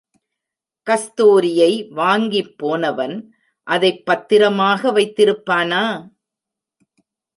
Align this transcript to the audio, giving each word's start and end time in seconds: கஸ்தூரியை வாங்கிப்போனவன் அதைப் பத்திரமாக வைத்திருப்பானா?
கஸ்தூரியை 0.87 1.73
வாங்கிப்போனவன் 1.95 3.15
அதைப் 3.67 4.05
பத்திரமாக 4.05 4.91
வைத்திருப்பானா? 4.91 5.83